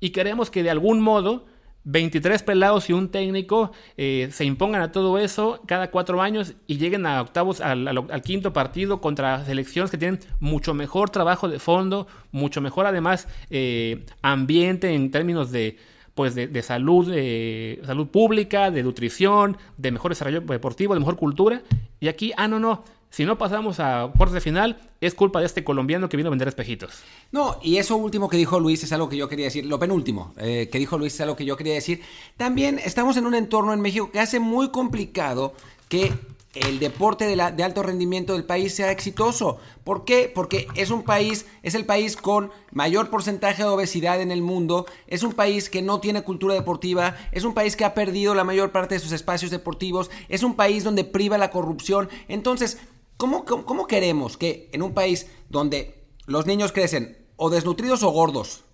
[0.00, 1.46] y queremos que de algún modo
[1.84, 6.78] 23 pelados y un técnico eh, se impongan a todo eso cada cuatro años y
[6.78, 12.06] lleguen a octavos al, quinto partido contra selecciones que tienen mucho mejor trabajo de fondo,
[12.30, 15.76] mucho mejor además eh, ambiente en términos de
[16.14, 21.62] pues de, salud, de salud pública, de nutrición, de mejor desarrollo deportivo, de mejor cultura.
[22.00, 25.44] Y aquí, ah, no, no, si no pasamos a cuartos de final, es culpa de
[25.44, 27.02] este colombiano que vino a vender espejitos.
[27.30, 29.66] No, y eso último que dijo Luis es algo que yo quería decir.
[29.66, 32.00] Lo penúltimo eh, que dijo Luis es algo que yo quería decir.
[32.38, 35.52] También estamos en un entorno en México que hace muy complicado
[35.90, 36.10] que
[36.54, 39.58] el deporte de, de, alto rendimiento del país sea exitoso.
[39.84, 40.30] ¿Por qué?
[40.34, 44.86] Porque es un país, es el país con mayor porcentaje de obesidad en el mundo,
[45.06, 48.44] es un país que no tiene cultura deportiva, es un país que ha perdido la
[48.44, 52.08] mayor parte de sus espacios deportivos, es un país donde priva la corrupción.
[52.28, 52.78] Entonces,
[53.22, 58.64] ¿Cómo, queremos que en un país donde los niños crecen o desnutridos o gordos,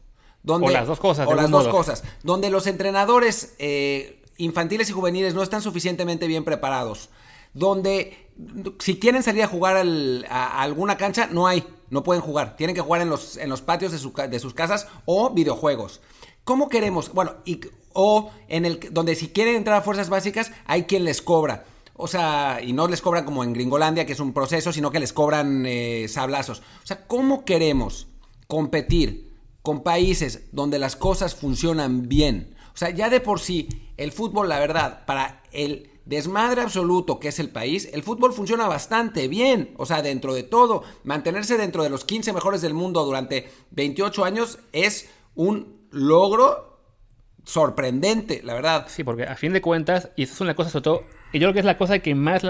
[0.42, 4.92] donde, o las dos cosas, o las dos cosas, donde los entrenadores eh, infantiles y
[4.92, 7.10] juveniles no están suficientemente bien preparados,
[7.52, 8.30] donde
[8.78, 9.76] si quieren salir a jugar
[10.30, 13.60] a, alguna cancha, no hay, no pueden jugar, tienen que jugar en los, en los
[13.60, 16.00] patios de, de sus casas o videojuegos.
[16.44, 17.12] ¿Cómo queremos?
[17.12, 17.60] Bueno, y,
[17.92, 21.66] o en el donde si quieren entrar a fuerzas básicas, hay quien les cobra.
[22.00, 25.00] O sea, y no les cobran como en Gringolandia, que es un proceso, sino que
[25.00, 26.60] les cobran eh, sablazos.
[26.60, 28.06] O sea, ¿cómo queremos
[28.46, 29.32] competir
[29.62, 32.54] con países donde las cosas funcionan bien?
[32.72, 37.28] O sea, ya de por sí, el fútbol, la verdad, para el desmadre absoluto que
[37.28, 39.74] es el país, el fútbol funciona bastante bien.
[39.76, 44.24] O sea, dentro de todo, mantenerse dentro de los 15 mejores del mundo durante 28
[44.24, 46.78] años es un logro
[47.44, 48.86] sorprendente, la verdad.
[48.88, 51.46] Sí, porque a fin de cuentas, y esa es una cosa sobre todo y yo
[51.46, 52.42] creo que es la cosa que, más,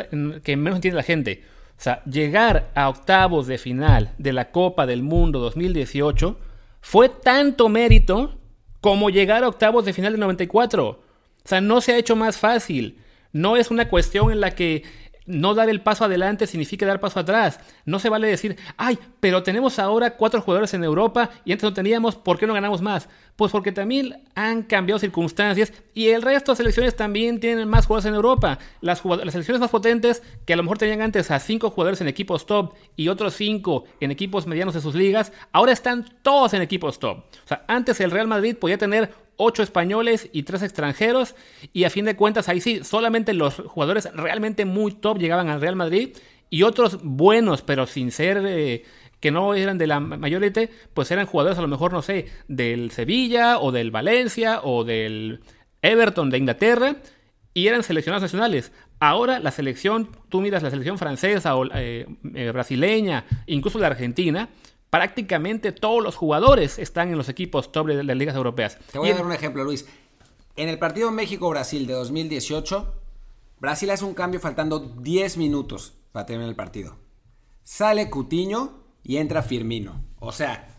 [0.42, 1.44] que menos entiende la gente.
[1.78, 6.38] O sea, llegar a octavos de final de la Copa del Mundo 2018
[6.80, 8.38] fue tanto mérito
[8.80, 10.88] como llegar a octavos de final del 94.
[10.88, 11.00] O
[11.44, 12.98] sea, no se ha hecho más fácil.
[13.32, 14.82] No es una cuestión en la que
[15.28, 17.60] no dar el paso adelante significa dar paso atrás.
[17.84, 21.74] No se vale decir, ay, pero tenemos ahora cuatro jugadores en Europa y antes no
[21.74, 23.08] teníamos, ¿por qué no ganamos más?
[23.36, 28.08] Pues porque también han cambiado circunstancias y el resto de selecciones también tienen más jugadores
[28.08, 28.58] en Europa.
[28.80, 32.46] Las, selecciones más potentes, que a lo mejor tenían antes a cinco jugadores en equipos
[32.46, 36.98] top y otros cinco en equipos medianos de sus ligas, ahora están todos en equipos
[36.98, 37.18] top.
[37.18, 41.34] O sea, antes el Real Madrid podía tener ocho españoles y tres extranjeros.
[41.72, 45.62] Y a fin de cuentas, ahí sí, solamente los jugadores realmente muy top llegaban al
[45.62, 46.10] Real Madrid.
[46.50, 48.84] Y otros buenos, pero sin ser eh,
[49.20, 52.90] que no eran de la mayorité, pues eran jugadores a lo mejor, no sé, del
[52.90, 55.40] Sevilla o del Valencia o del
[55.82, 56.96] Everton de Inglaterra.
[57.54, 58.72] Y eran seleccionados nacionales.
[59.00, 64.48] Ahora la selección, tú miras la selección francesa o eh, eh, brasileña, incluso la argentina,
[64.90, 68.78] prácticamente todos los jugadores están en los equipos top de las ligas europeas.
[68.90, 69.86] Te voy a dar un ejemplo, Luis.
[70.56, 72.94] En el partido México-Brasil de 2018,
[73.60, 76.96] Brasil hace un cambio faltando 10 minutos para terminar el partido.
[77.62, 80.02] Sale Cutiño y entra Firmino.
[80.20, 80.78] O sea,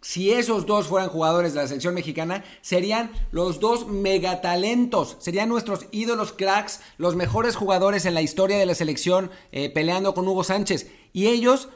[0.00, 5.86] si esos dos fueran jugadores de la selección mexicana, serían los dos megatalentos, serían nuestros
[5.90, 10.44] ídolos cracks, los mejores jugadores en la historia de la selección eh, peleando con Hugo
[10.44, 10.90] Sánchez.
[11.12, 11.70] Y ellos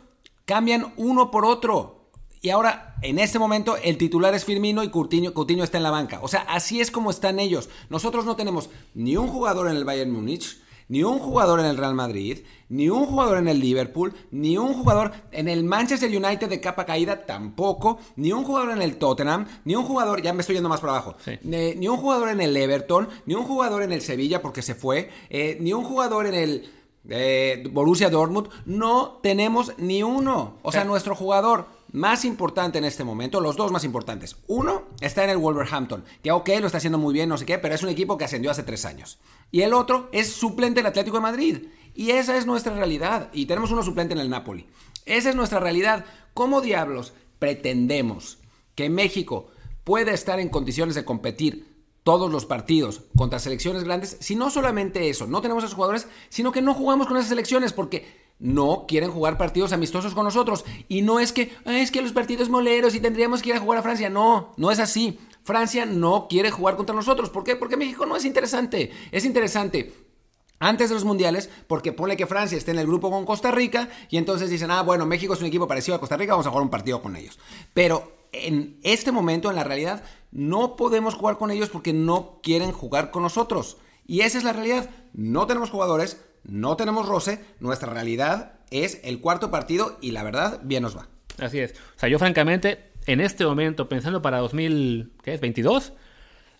[0.51, 2.11] cambian uno por otro.
[2.43, 5.93] Y ahora, en este momento, el titular es Firmino y Coutinho, Coutinho está en la
[5.93, 6.19] banca.
[6.23, 7.69] O sea, así es como están ellos.
[7.89, 11.77] Nosotros no tenemos ni un jugador en el Bayern Múnich, ni un jugador en el
[11.77, 16.49] Real Madrid, ni un jugador en el Liverpool, ni un jugador en el Manchester United
[16.49, 20.41] de capa caída tampoco, ni un jugador en el Tottenham, ni un jugador, ya me
[20.41, 23.93] estoy yendo más por abajo, ni, un jugador en el Everton, ni un jugador en
[23.93, 26.80] el Sevilla porque se fue, eh, ni un jugador en el
[27.11, 30.59] de Borussia Dortmund, no tenemos ni uno.
[30.63, 34.37] O sea, nuestro jugador más importante en este momento, los dos más importantes.
[34.47, 37.59] Uno está en el Wolverhampton, que ok, lo está haciendo muy bien, no sé qué,
[37.59, 39.19] pero es un equipo que ascendió hace tres años.
[39.51, 41.59] Y el otro es suplente del Atlético de Madrid.
[41.97, 43.29] Y esa es nuestra realidad.
[43.33, 44.69] Y tenemos uno suplente en el Napoli.
[45.05, 46.05] Esa es nuestra realidad.
[46.33, 48.39] ¿Cómo diablos pretendemos
[48.77, 49.49] que México
[49.83, 51.70] pueda estar en condiciones de competir
[52.03, 56.09] todos los partidos contra selecciones grandes, si no solamente eso, no tenemos a esos jugadores,
[56.29, 60.65] sino que no jugamos con esas selecciones porque no quieren jugar partidos amistosos con nosotros.
[60.89, 63.79] Y no es que, es que los partidos moleros y tendríamos que ir a jugar
[63.79, 64.09] a Francia.
[64.09, 65.19] No, no es así.
[65.43, 67.31] Francia no quiere jugar contra nosotros.
[67.31, 67.55] ¿Por qué?
[67.55, 68.91] Porque México no es interesante.
[69.13, 69.93] Es interesante
[70.59, 73.89] antes de los mundiales, porque pone que Francia esté en el grupo con Costa Rica
[74.11, 76.51] y entonces dicen, ah, bueno, México es un equipo parecido a Costa Rica, vamos a
[76.51, 77.39] jugar un partido con ellos.
[77.73, 82.73] Pero en este momento, en la realidad, no podemos jugar con ellos porque no quieren
[82.73, 83.79] jugar con nosotros.
[84.07, 84.91] Y esa es la realidad.
[85.13, 90.61] No tenemos jugadores, no tenemos roce, nuestra realidad es el cuarto partido y la verdad,
[90.63, 91.09] bien nos va.
[91.39, 91.73] Así es.
[91.73, 95.93] O sea, yo francamente, en este momento, pensando para 2022,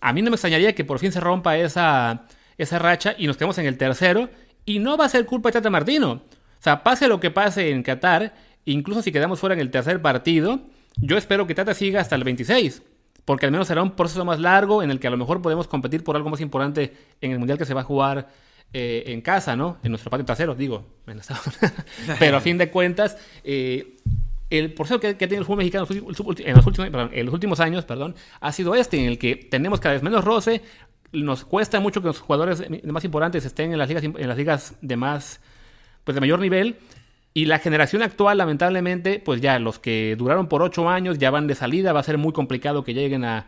[0.01, 2.25] a mí no me extrañaría que por fin se rompa esa,
[2.57, 4.29] esa racha y nos quedemos en el tercero.
[4.65, 6.11] Y no va a ser culpa de Tata Martino.
[6.13, 10.01] O sea, pase lo que pase en Qatar, incluso si quedamos fuera en el tercer
[10.01, 10.61] partido,
[10.97, 12.83] yo espero que Tata siga hasta el 26.
[13.25, 15.67] Porque al menos será un proceso más largo en el que a lo mejor podemos
[15.67, 18.27] competir por algo más importante en el Mundial que se va a jugar
[18.73, 19.77] eh, en casa, ¿no?
[19.83, 20.85] En nuestro patio trasero, digo.
[22.19, 23.97] Pero a fin de cuentas, eh,
[24.49, 27.85] el proceso que, que, tiene el fútbol mexicano en los últimos, en los últimos años
[27.85, 30.61] perdón, ha sido este, en el que tenemos cada vez menos roce,
[31.11, 34.75] nos cuesta mucho que los jugadores más importantes estén en las ligas, en las ligas
[34.81, 35.41] de más,
[36.03, 36.77] pues de mayor nivel,
[37.33, 41.47] y la generación actual, lamentablemente, pues ya los que duraron por 8 años ya van
[41.47, 43.47] de salida, va a ser muy complicado que lleguen a,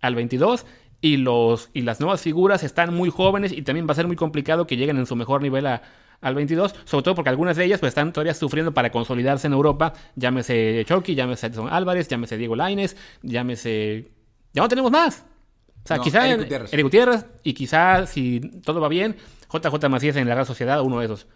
[0.00, 0.66] al 22
[1.00, 4.16] y, los, y las nuevas figuras están muy jóvenes y también va a ser muy
[4.16, 5.82] complicado que lleguen en su mejor nivel a,
[6.20, 9.52] al 22, sobre todo porque algunas de ellas pues están todavía sufriendo para consolidarse en
[9.52, 14.10] Europa, llámese Chucky, llámese Edson Álvarez, llámese Diego Laines, llámese...
[14.52, 15.26] Ya no tenemos más.
[15.84, 16.72] O sea, quizá Eric Gutiérrez.
[16.72, 19.16] Eric Gutiérrez y quizá si todo va bien,
[19.52, 21.26] JJ Macías en la Real Sociedad, uno de esos.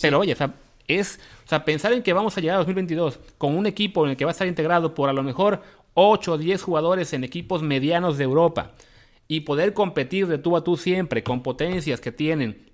[0.00, 0.54] Pero oye, o sea,
[0.98, 4.10] es, o sea, pensar en que vamos a llegar a 2022 con un equipo en
[4.10, 5.62] el que va a estar integrado por a lo mejor
[5.94, 8.72] 8 o 10 jugadores en equipos medianos de Europa
[9.28, 12.70] y poder competir de tú a tú siempre con potencias que tienen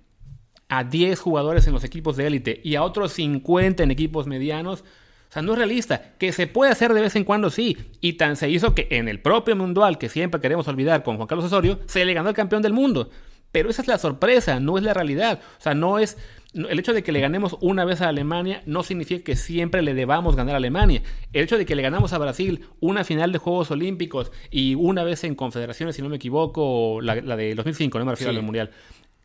[0.69, 4.83] a 10 jugadores en los equipos de élite y a otros 50 en equipos medianos,
[5.29, 6.13] o sea, no es realista.
[6.17, 7.77] Que se puede hacer de vez en cuando, sí.
[8.01, 11.27] Y tan se hizo que en el propio Mundial, que siempre queremos olvidar con Juan
[11.27, 13.09] Carlos Osorio, se le ganó el campeón del mundo.
[13.51, 15.41] Pero esa es la sorpresa, no es la realidad.
[15.57, 16.17] O sea, no es.
[16.53, 19.93] El hecho de que le ganemos una vez a Alemania no significa que siempre le
[19.93, 21.03] debamos ganar a Alemania.
[21.33, 25.03] El hecho de que le ganamos a Brasil una final de Juegos Olímpicos y una
[25.03, 28.71] vez en Confederaciones, si no me equivoco, la, de 2005, no me refiero al Mundial,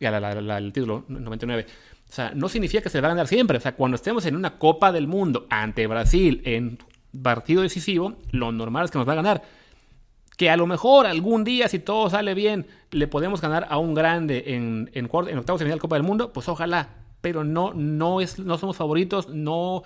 [0.00, 1.66] al título 99.
[2.08, 3.56] O sea, no significa que se le va a ganar siempre.
[3.56, 6.78] O sea, cuando estemos en una Copa del Mundo ante Brasil en
[7.22, 9.42] partido decisivo, lo normal es que nos va a ganar
[10.36, 13.94] que a lo mejor algún día, si todo sale bien, le podemos ganar a un
[13.94, 17.01] grande en, en, en octavos de final Copa del Mundo, pues ojalá.
[17.22, 19.82] Pero no, no, es, no somos favoritos, no,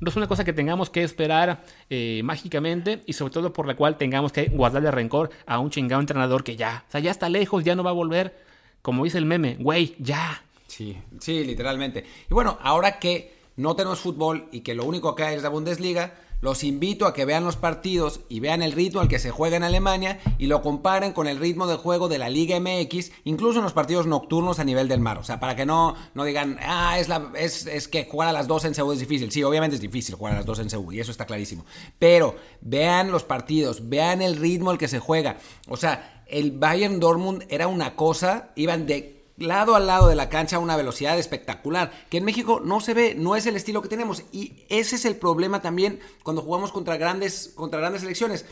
[0.00, 3.76] no es una cosa que tengamos que esperar eh, mágicamente y sobre todo por la
[3.76, 7.28] cual tengamos que guardarle rencor a un chingado entrenador que ya, o sea, ya está
[7.28, 8.48] lejos, ya no va a volver.
[8.82, 10.42] Como dice el meme, güey, ya.
[10.66, 12.04] Sí, sí, literalmente.
[12.30, 15.48] Y bueno, ahora que no tenemos fútbol y que lo único que hay es la
[15.48, 19.30] Bundesliga, los invito a que vean los partidos y vean el ritmo al que se
[19.30, 23.10] juega en Alemania y lo comparen con el ritmo de juego de la Liga MX,
[23.24, 25.18] incluso en los partidos nocturnos a nivel del mar.
[25.18, 28.32] O sea, para que no, no digan, ah, es, la, es, es que jugar a
[28.32, 29.30] las 2 en Seúl es difícil.
[29.32, 31.64] Sí, obviamente es difícil jugar a las 2 en Seúl y eso está clarísimo.
[31.98, 35.38] Pero vean los partidos, vean el ritmo al que se juega.
[35.68, 40.28] O sea, el Bayern Dortmund era una cosa, iban de lado a lado de la
[40.28, 43.82] cancha a una velocidad espectacular, que en México no se ve, no es el estilo
[43.82, 44.24] que tenemos.
[44.32, 48.46] Y ese es el problema también cuando jugamos contra grandes, contra grandes selecciones.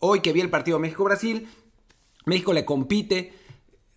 [0.00, 1.48] Hoy que vi el partido México-Brasil,
[2.26, 3.32] México le compite,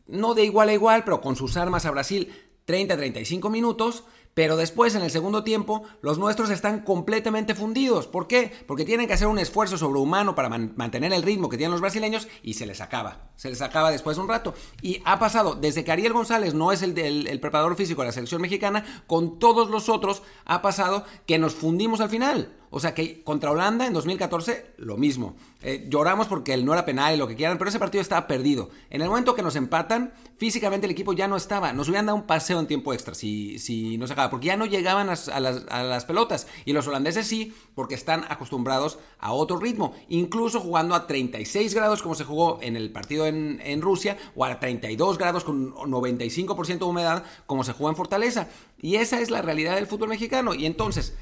[0.07, 2.33] no de igual a igual, pero con sus armas a Brasil
[2.67, 4.03] 30-35 minutos.
[4.37, 8.05] Pero después, en el segundo tiempo, los nuestros están completamente fundidos.
[8.05, 8.51] ¿Por qué?
[8.67, 12.27] Porque tienen que hacer un esfuerzo sobrehumano para mantener el ritmo que tienen los brasileños
[12.43, 13.31] y se les acaba.
[13.35, 14.53] Se les acaba después de un rato.
[14.83, 18.39] Y ha pasado, desde que Ariel González no es el preparador físico de la selección
[18.39, 22.56] mexicana, con todos los otros ha pasado que nos fundimos al final.
[22.69, 25.35] O sea que contra Holanda en 2014 lo mismo.
[25.61, 28.27] Eh, lloramos porque él no era penal y lo que quieran, pero ese partido estaba
[28.27, 28.69] perdido.
[28.89, 31.73] En el momento que nos empatan, físicamente el equipo ya no estaba.
[31.73, 34.57] Nos hubieran dado un paseo en tiempo extra si, si no se acaba, porque ya
[34.57, 36.47] no llegaban a, las, pelotas.
[36.65, 39.95] Y los holandeses sí, porque están acostumbrados a otro ritmo.
[40.09, 44.45] Incluso jugando a 36 grados como se jugó en el partido en, en Rusia, o
[44.45, 48.47] a 32 grados con 95% de humedad como se jugó en Fortaleza.
[48.81, 50.53] Y esa es la realidad del fútbol mexicano.
[50.53, 51.15] Y entonces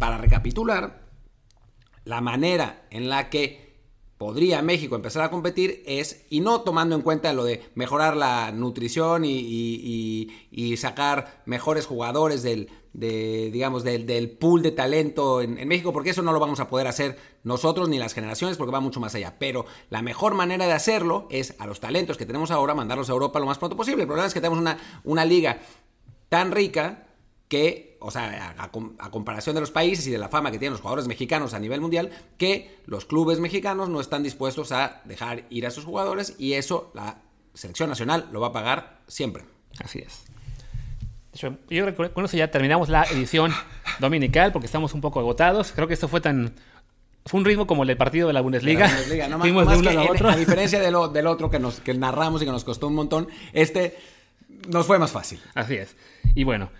[0.00, 1.02] para recapitular,
[2.06, 3.70] la manera en la que
[4.16, 8.50] podría México empezar a competir es, y no tomando en cuenta lo de mejorar la
[8.50, 16.22] nutrición y, sacar mejores jugadores del, digamos, del, pool de talento en, México, porque eso
[16.22, 19.36] no lo vamos a poder hacer nosotros ni las generaciones, porque va mucho más allá.
[19.38, 23.12] Pero la mejor manera de hacerlo es a los talentos que tenemos ahora mandarlos a
[23.12, 24.04] Europa lo más pronto posible.
[24.04, 25.60] El problema es que tenemos una, una liga
[26.30, 27.09] tan rica
[27.50, 30.74] que, o sea, a, a, comparación de los países y de la fama que tienen
[30.74, 35.42] los jugadores mexicanos a nivel mundial, que los clubes mexicanos no están dispuestos a dejar
[35.50, 37.18] ir a sus jugadores y eso la
[37.52, 39.42] selección nacional lo va a pagar siempre.
[39.82, 40.22] Así es.
[41.32, 43.52] Yo creo que con eso ya terminamos la edición
[43.98, 45.72] dominical porque estamos un poco agotados.
[45.72, 46.54] Creo que esto fue tan
[47.26, 48.86] fue un ritmo como el del partido de la Bundesliga.
[48.86, 49.28] La Bundesliga.
[49.28, 50.28] No, más, más que, a, otro.
[50.28, 53.98] a diferencia del otro que, nos, que narramos y que nos costó un montón, este
[54.68, 55.40] nos fue más fácil.
[55.54, 55.96] Así es.
[56.36, 56.70] Y bueno,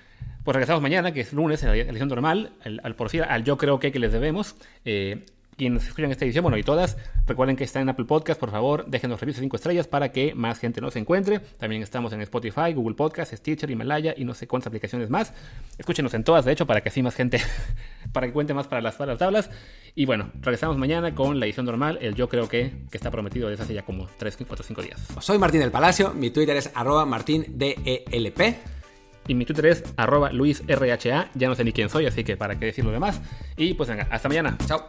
[0.45, 3.45] pues regresamos mañana, que es lunes, en la edición normal, al, al por fin, al
[3.45, 4.57] yo creo que, que les debemos.
[4.85, 5.25] Eh,
[5.61, 6.97] quienes escuchan esta edición, bueno, y todas,
[7.27, 10.35] recuerden que está en Apple Podcast, por favor, déjenos reviews de 5 estrellas para que
[10.35, 11.41] más gente nos encuentre.
[11.59, 15.35] También estamos en Spotify, Google Podcast, Stitcher, Himalaya y no sé cuántas aplicaciones más.
[15.77, 17.43] Escúchenos en todas, de hecho, para que así más gente,
[18.15, 19.51] para que cuente más para las, para las tablas.
[19.95, 23.51] Y bueno, regresamos mañana con la edición normal, el yo creo que, que está prometido
[23.51, 25.09] desde hace ya como 3, 4, 5 días.
[25.21, 28.80] Soy Martín del Palacio, mi Twitter es arroba martindelp.
[29.27, 31.31] Y mi Twitter es arroba luisrha.
[31.35, 33.21] Ya no sé ni quién soy, así que para qué decir lo demás.
[33.57, 34.57] Y pues venga, hasta mañana.
[34.67, 34.87] Chao.